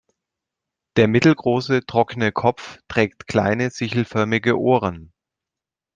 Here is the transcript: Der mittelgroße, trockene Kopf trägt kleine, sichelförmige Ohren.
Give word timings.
Der 0.95 1.07
mittelgroße, 1.07 1.85
trockene 1.85 2.31
Kopf 2.31 2.79
trägt 2.87 3.27
kleine, 3.27 3.69
sichelförmige 3.69 4.57
Ohren. 4.59 5.13